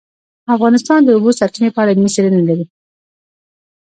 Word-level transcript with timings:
افغانستان 0.55 0.99
د 1.03 1.07
د 1.07 1.09
اوبو 1.15 1.31
سرچینې 1.39 1.69
په 1.71 1.79
اړه 1.81 1.91
علمي 1.93 2.09
څېړنې 2.15 2.41
لري. 2.49 2.65